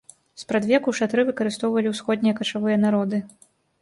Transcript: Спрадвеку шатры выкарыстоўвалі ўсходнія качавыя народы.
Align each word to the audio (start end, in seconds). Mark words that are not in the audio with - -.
Спрадвеку 0.43 0.93
шатры 0.99 1.25
выкарыстоўвалі 1.29 1.93
ўсходнія 1.93 2.35
качавыя 2.41 2.77
народы. 2.87 3.17